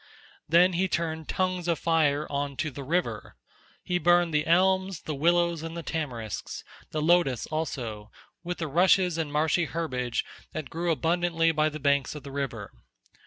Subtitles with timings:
[0.49, 3.35] Then he turned tongues of fire on to the river.
[3.83, 8.09] He burned the elms the willows and the tamarisks, the lotus also,
[8.43, 12.71] with the rushes and marshy herbage that grew abundantly by the banks of the river.